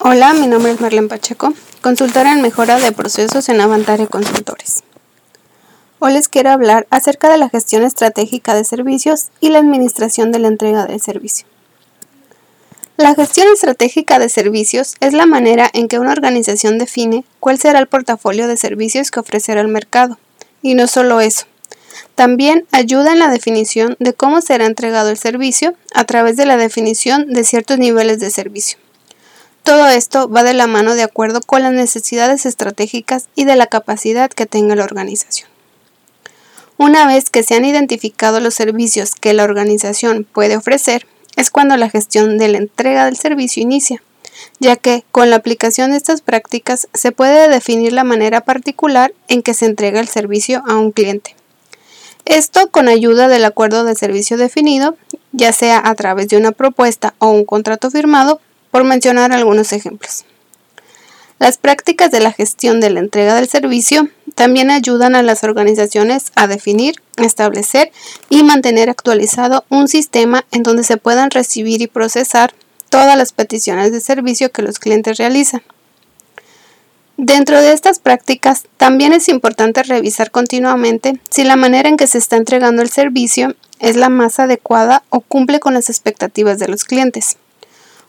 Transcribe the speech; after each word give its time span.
Hola, 0.00 0.32
mi 0.32 0.46
nombre 0.46 0.70
es 0.70 0.80
Marlene 0.80 1.08
Pacheco, 1.08 1.54
consultora 1.82 2.30
en 2.32 2.40
mejora 2.40 2.78
de 2.78 2.92
procesos 2.92 3.48
en 3.48 3.60
Avantare 3.60 4.06
Consultores. 4.06 4.84
Hoy 5.98 6.12
les 6.12 6.28
quiero 6.28 6.50
hablar 6.50 6.86
acerca 6.90 7.28
de 7.28 7.36
la 7.36 7.48
gestión 7.48 7.82
estratégica 7.82 8.54
de 8.54 8.62
servicios 8.62 9.30
y 9.40 9.48
la 9.48 9.58
administración 9.58 10.30
de 10.30 10.38
la 10.38 10.46
entrega 10.46 10.86
del 10.86 11.00
servicio. 11.00 11.48
La 12.96 13.16
gestión 13.16 13.48
estratégica 13.52 14.20
de 14.20 14.28
servicios 14.28 14.94
es 15.00 15.14
la 15.14 15.26
manera 15.26 15.68
en 15.72 15.88
que 15.88 15.98
una 15.98 16.12
organización 16.12 16.78
define 16.78 17.24
cuál 17.40 17.58
será 17.58 17.80
el 17.80 17.88
portafolio 17.88 18.46
de 18.46 18.56
servicios 18.56 19.10
que 19.10 19.18
ofrecerá 19.18 19.62
al 19.62 19.68
mercado. 19.68 20.16
Y 20.62 20.74
no 20.74 20.86
solo 20.86 21.20
eso, 21.20 21.46
también 22.14 22.66
ayuda 22.70 23.12
en 23.12 23.18
la 23.18 23.30
definición 23.30 23.96
de 23.98 24.12
cómo 24.12 24.42
será 24.42 24.66
entregado 24.66 25.10
el 25.10 25.18
servicio 25.18 25.74
a 25.92 26.04
través 26.04 26.36
de 26.36 26.46
la 26.46 26.56
definición 26.56 27.32
de 27.32 27.42
ciertos 27.42 27.78
niveles 27.78 28.20
de 28.20 28.30
servicio. 28.30 28.78
Todo 29.68 29.86
esto 29.88 30.30
va 30.30 30.44
de 30.44 30.54
la 30.54 30.66
mano 30.66 30.94
de 30.94 31.02
acuerdo 31.02 31.42
con 31.42 31.62
las 31.62 31.74
necesidades 31.74 32.46
estratégicas 32.46 33.28
y 33.34 33.44
de 33.44 33.54
la 33.54 33.66
capacidad 33.66 34.30
que 34.30 34.46
tenga 34.46 34.74
la 34.74 34.84
organización. 34.84 35.46
Una 36.78 37.06
vez 37.06 37.28
que 37.28 37.42
se 37.42 37.54
han 37.54 37.66
identificado 37.66 38.40
los 38.40 38.54
servicios 38.54 39.14
que 39.14 39.34
la 39.34 39.44
organización 39.44 40.24
puede 40.24 40.56
ofrecer, 40.56 41.06
es 41.36 41.50
cuando 41.50 41.76
la 41.76 41.90
gestión 41.90 42.38
de 42.38 42.48
la 42.48 42.56
entrega 42.56 43.04
del 43.04 43.18
servicio 43.18 43.62
inicia, 43.62 44.02
ya 44.58 44.76
que 44.76 45.04
con 45.12 45.28
la 45.28 45.36
aplicación 45.36 45.90
de 45.90 45.98
estas 45.98 46.22
prácticas 46.22 46.88
se 46.94 47.12
puede 47.12 47.50
definir 47.50 47.92
la 47.92 48.04
manera 48.04 48.40
particular 48.40 49.12
en 49.28 49.42
que 49.42 49.52
se 49.52 49.66
entrega 49.66 50.00
el 50.00 50.08
servicio 50.08 50.62
a 50.66 50.76
un 50.78 50.92
cliente. 50.92 51.36
Esto 52.24 52.70
con 52.70 52.88
ayuda 52.88 53.28
del 53.28 53.44
acuerdo 53.44 53.84
de 53.84 53.94
servicio 53.96 54.38
definido, 54.38 54.96
ya 55.32 55.52
sea 55.52 55.82
a 55.84 55.94
través 55.94 56.28
de 56.28 56.38
una 56.38 56.52
propuesta 56.52 57.12
o 57.18 57.28
un 57.28 57.44
contrato 57.44 57.90
firmado 57.90 58.40
por 58.70 58.84
mencionar 58.84 59.32
algunos 59.32 59.72
ejemplos. 59.72 60.24
Las 61.38 61.56
prácticas 61.56 62.10
de 62.10 62.20
la 62.20 62.32
gestión 62.32 62.80
de 62.80 62.90
la 62.90 63.00
entrega 63.00 63.36
del 63.36 63.48
servicio 63.48 64.08
también 64.34 64.70
ayudan 64.70 65.14
a 65.14 65.22
las 65.22 65.44
organizaciones 65.44 66.32
a 66.34 66.48
definir, 66.48 66.96
establecer 67.16 67.92
y 68.28 68.42
mantener 68.42 68.90
actualizado 68.90 69.64
un 69.68 69.86
sistema 69.86 70.44
en 70.50 70.64
donde 70.64 70.82
se 70.82 70.96
puedan 70.96 71.30
recibir 71.30 71.80
y 71.80 71.86
procesar 71.86 72.54
todas 72.88 73.16
las 73.16 73.32
peticiones 73.32 73.92
de 73.92 74.00
servicio 74.00 74.50
que 74.50 74.62
los 74.62 74.78
clientes 74.78 75.18
realizan. 75.18 75.62
Dentro 77.16 77.60
de 77.60 77.72
estas 77.72 77.98
prácticas, 77.98 78.64
también 78.76 79.12
es 79.12 79.28
importante 79.28 79.82
revisar 79.82 80.30
continuamente 80.30 81.20
si 81.30 81.44
la 81.44 81.56
manera 81.56 81.88
en 81.88 81.96
que 81.96 82.06
se 82.06 82.18
está 82.18 82.36
entregando 82.36 82.82
el 82.82 82.90
servicio 82.90 83.54
es 83.80 83.96
la 83.96 84.08
más 84.08 84.38
adecuada 84.38 85.02
o 85.10 85.20
cumple 85.20 85.60
con 85.60 85.74
las 85.74 85.90
expectativas 85.90 86.58
de 86.58 86.68
los 86.68 86.84
clientes. 86.84 87.36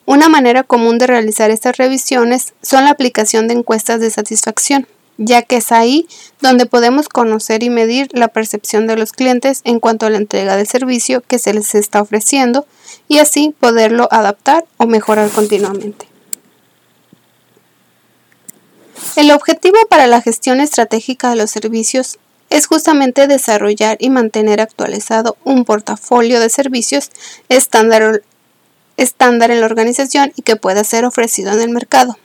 Una 0.09 0.27
manera 0.27 0.63
común 0.63 0.97
de 0.97 1.05
realizar 1.05 1.51
estas 1.51 1.77
revisiones 1.77 2.55
son 2.63 2.85
la 2.85 2.89
aplicación 2.89 3.47
de 3.47 3.53
encuestas 3.53 3.99
de 3.99 4.09
satisfacción, 4.09 4.87
ya 5.19 5.43
que 5.43 5.57
es 5.57 5.71
ahí 5.71 6.07
donde 6.41 6.65
podemos 6.65 7.07
conocer 7.07 7.61
y 7.61 7.69
medir 7.69 8.09
la 8.13 8.27
percepción 8.27 8.87
de 8.87 8.97
los 8.97 9.11
clientes 9.11 9.61
en 9.65 9.79
cuanto 9.79 10.07
a 10.07 10.09
la 10.09 10.17
entrega 10.17 10.57
del 10.57 10.65
servicio 10.65 11.21
que 11.21 11.37
se 11.37 11.53
les 11.53 11.75
está 11.75 12.01
ofreciendo 12.01 12.65
y 13.07 13.19
así 13.19 13.53
poderlo 13.59 14.07
adaptar 14.09 14.65
o 14.77 14.87
mejorar 14.87 15.29
continuamente. 15.29 16.07
El 19.15 19.29
objetivo 19.29 19.77
para 19.91 20.07
la 20.07 20.21
gestión 20.21 20.59
estratégica 20.59 21.29
de 21.29 21.35
los 21.35 21.51
servicios 21.51 22.17
es 22.49 22.65
justamente 22.65 23.27
desarrollar 23.27 23.97
y 23.99 24.09
mantener 24.09 24.59
actualizado 24.59 25.37
un 25.43 25.65
portafolio 25.65 26.39
de 26.39 26.49
servicios 26.49 27.11
estándar 27.47 28.23
estándar 28.99 29.49
en 29.49 29.61
la 29.61 29.65
organización 29.65 30.33
y 30.35 30.41
que 30.41 30.55
pueda 30.55 30.83
ser 30.83 31.05
ofrecido 31.05 31.51
en 31.53 31.61
el 31.61 31.69
mercado. 31.69 32.17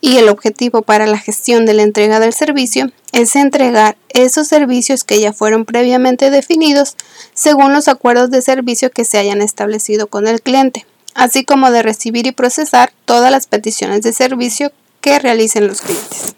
Y 0.00 0.16
el 0.16 0.28
objetivo 0.28 0.82
para 0.82 1.06
la 1.06 1.18
gestión 1.18 1.64
de 1.64 1.74
la 1.74 1.82
entrega 1.82 2.18
del 2.18 2.32
servicio 2.32 2.90
es 3.12 3.36
entregar 3.36 3.96
esos 4.08 4.48
servicios 4.48 5.04
que 5.04 5.20
ya 5.20 5.32
fueron 5.32 5.64
previamente 5.64 6.30
definidos 6.30 6.96
según 7.34 7.72
los 7.72 7.86
acuerdos 7.86 8.30
de 8.30 8.42
servicio 8.42 8.90
que 8.90 9.04
se 9.04 9.18
hayan 9.18 9.40
establecido 9.40 10.08
con 10.08 10.26
el 10.26 10.42
cliente, 10.42 10.86
así 11.14 11.44
como 11.44 11.70
de 11.70 11.82
recibir 11.82 12.26
y 12.26 12.32
procesar 12.32 12.92
todas 13.04 13.30
las 13.30 13.46
peticiones 13.46 14.02
de 14.02 14.12
servicio 14.12 14.72
que 15.00 15.20
realicen 15.20 15.68
los 15.68 15.82
clientes. 15.82 16.34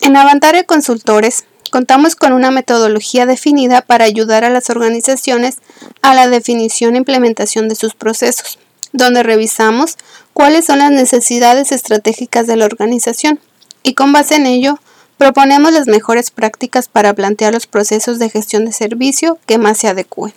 En 0.00 0.16
Avantare 0.16 0.64
Consultores 0.64 1.44
Contamos 1.70 2.16
con 2.16 2.32
una 2.32 2.50
metodología 2.50 3.26
definida 3.26 3.82
para 3.82 4.06
ayudar 4.06 4.42
a 4.44 4.50
las 4.50 4.70
organizaciones 4.70 5.58
a 6.02 6.14
la 6.14 6.28
definición 6.28 6.94
e 6.94 6.98
implementación 6.98 7.68
de 7.68 7.74
sus 7.74 7.94
procesos, 7.94 8.58
donde 8.92 9.22
revisamos 9.22 9.96
cuáles 10.32 10.66
son 10.66 10.78
las 10.78 10.90
necesidades 10.90 11.72
estratégicas 11.72 12.46
de 12.46 12.56
la 12.56 12.64
organización 12.64 13.40
y 13.82 13.94
con 13.94 14.12
base 14.12 14.36
en 14.36 14.46
ello 14.46 14.78
proponemos 15.16 15.72
las 15.72 15.88
mejores 15.88 16.30
prácticas 16.30 16.88
para 16.88 17.12
plantear 17.12 17.52
los 17.52 17.66
procesos 17.66 18.18
de 18.18 18.30
gestión 18.30 18.64
de 18.64 18.72
servicio 18.72 19.38
que 19.46 19.58
más 19.58 19.78
se 19.78 19.88
adecúen. 19.88 20.32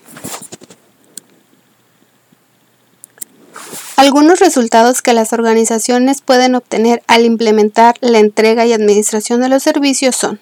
Algunos 3.96 4.40
resultados 4.40 5.04
que 5.04 5.14
las 5.14 5.32
organizaciones 5.32 6.22
pueden 6.22 6.56
obtener 6.56 7.04
al 7.06 7.24
implementar 7.24 7.96
la 8.02 8.18
entrega 8.18 8.66
y 8.66 8.74
administración 8.74 9.42
de 9.42 9.50
los 9.50 9.62
servicios 9.62 10.16
son 10.16 10.40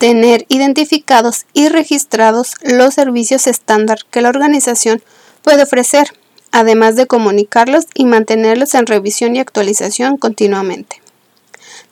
tener 0.00 0.46
identificados 0.48 1.44
y 1.52 1.68
registrados 1.68 2.54
los 2.62 2.94
servicios 2.94 3.46
estándar 3.46 3.98
que 4.10 4.22
la 4.22 4.30
organización 4.30 5.02
puede 5.42 5.64
ofrecer, 5.64 6.14
además 6.52 6.96
de 6.96 7.06
comunicarlos 7.06 7.84
y 7.92 8.06
mantenerlos 8.06 8.74
en 8.74 8.86
revisión 8.86 9.36
y 9.36 9.40
actualización 9.40 10.16
continuamente. 10.16 11.02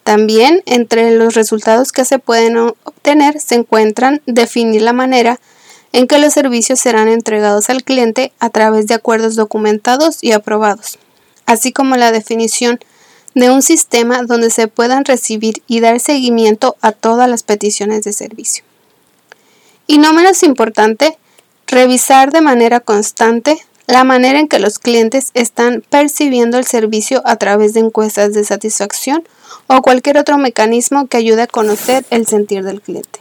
También 0.04 0.62
entre 0.64 1.10
los 1.10 1.34
resultados 1.34 1.92
que 1.92 2.06
se 2.06 2.18
pueden 2.18 2.56
obtener 2.56 3.40
se 3.42 3.56
encuentran 3.56 4.22
definir 4.24 4.80
la 4.80 4.94
manera 4.94 5.38
en 5.92 6.06
que 6.06 6.18
los 6.18 6.32
servicios 6.32 6.80
serán 6.80 7.08
entregados 7.08 7.68
al 7.68 7.84
cliente 7.84 8.32
a 8.38 8.48
través 8.48 8.86
de 8.86 8.94
acuerdos 8.94 9.34
documentados 9.34 10.24
y 10.24 10.32
aprobados, 10.32 10.98
así 11.44 11.72
como 11.72 11.94
la 11.96 12.10
definición 12.10 12.80
de 13.38 13.50
un 13.50 13.62
sistema 13.62 14.22
donde 14.24 14.50
se 14.50 14.66
puedan 14.66 15.04
recibir 15.04 15.62
y 15.68 15.78
dar 15.78 16.00
seguimiento 16.00 16.76
a 16.80 16.90
todas 16.90 17.30
las 17.30 17.44
peticiones 17.44 18.02
de 18.02 18.12
servicio. 18.12 18.64
Y 19.86 19.98
no 19.98 20.12
menos 20.12 20.42
importante, 20.42 21.16
revisar 21.68 22.32
de 22.32 22.40
manera 22.40 22.80
constante 22.80 23.56
la 23.86 24.02
manera 24.04 24.40
en 24.40 24.48
que 24.48 24.58
los 24.58 24.78
clientes 24.78 25.30
están 25.34 25.84
percibiendo 25.88 26.58
el 26.58 26.66
servicio 26.66 27.22
a 27.24 27.36
través 27.36 27.74
de 27.74 27.80
encuestas 27.80 28.34
de 28.34 28.44
satisfacción 28.44 29.22
o 29.66 29.82
cualquier 29.82 30.18
otro 30.18 30.36
mecanismo 30.36 31.06
que 31.06 31.16
ayude 31.16 31.42
a 31.42 31.46
conocer 31.46 32.04
el 32.10 32.26
sentir 32.26 32.64
del 32.64 32.82
cliente. 32.82 33.20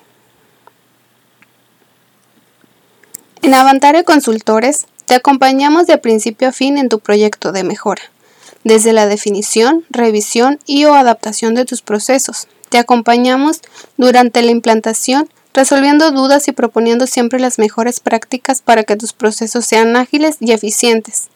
En 3.44 3.54
Avantare 3.54 4.04
Consultores 4.04 4.88
te 5.06 5.14
acompañamos 5.14 5.86
de 5.86 6.00
principio 6.00 6.50
a 6.50 6.52
fin 6.52 6.78
en 6.78 6.90
tu 6.90 7.00
proyecto 7.00 7.52
de 7.52 7.64
mejora 7.64 8.02
desde 8.64 8.94
la 8.94 9.08
definición, 9.08 9.84
revisión 9.90 10.60
y 10.66 10.86
o 10.86 10.94
adaptación 10.94 11.56
de 11.56 11.66
tus 11.66 11.82
procesos. 11.82 12.48
Te 12.70 12.78
acompañamos 12.78 13.62
durante 13.98 14.42
la 14.42 14.52
implantación, 14.52 15.30
resolviendo 15.54 16.12
dudas 16.12 16.48
y 16.48 16.52
proponiendo 16.52 17.08
siempre 17.08 17.40
las 17.40 17.60
mejores 17.60 18.00
prácticas 18.00 18.62
para 18.62 18.84
que 18.84 18.96
tus 18.96 19.14
procesos 19.14 19.66
sean 19.66 19.96
ágiles 19.96 20.38
y 20.40 20.52
eficientes. 20.52 21.30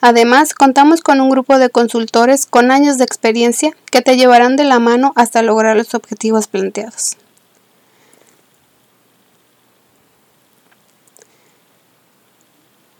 Además, 0.00 0.52
contamos 0.52 1.00
con 1.00 1.20
un 1.20 1.30
grupo 1.30 1.58
de 1.58 1.70
consultores 1.70 2.44
con 2.46 2.70
años 2.70 2.98
de 2.98 3.04
experiencia 3.04 3.70
que 3.90 4.02
te 4.02 4.16
llevarán 4.16 4.56
de 4.56 4.64
la 4.64 4.78
mano 4.78 5.12
hasta 5.16 5.42
lograr 5.42 5.76
los 5.76 5.94
objetivos 5.94 6.46
planteados. 6.46 7.16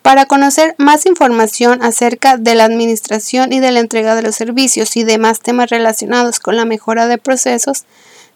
Para 0.04 0.26
conocer 0.26 0.76
más 0.76 1.06
información 1.06 1.82
acerca 1.82 2.36
de 2.36 2.54
la 2.54 2.66
administración 2.66 3.54
y 3.54 3.60
de 3.60 3.72
la 3.72 3.80
entrega 3.80 4.14
de 4.14 4.20
los 4.20 4.36
servicios 4.36 4.98
y 4.98 5.02
demás 5.02 5.40
temas 5.40 5.70
relacionados 5.70 6.40
con 6.40 6.56
la 6.56 6.66
mejora 6.66 7.06
de 7.06 7.16
procesos, 7.16 7.84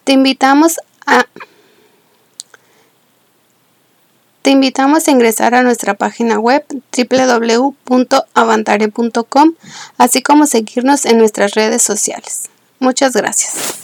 te 0.04 0.12
invitamos 0.12 0.78
a 1.04 1.26
te 4.40 4.48
invitamos 4.48 5.08
a 5.08 5.10
ingresar 5.10 5.54
a 5.54 5.62
nuestra 5.62 5.92
página 5.92 6.38
web 6.38 6.64
www.avantare.com, 6.96 9.52
así 9.98 10.22
como 10.22 10.46
seguirnos 10.46 11.04
en 11.04 11.18
nuestras 11.18 11.52
redes 11.52 11.82
sociales. 11.82 12.48
Muchas 12.78 13.12
gracias. 13.12 13.77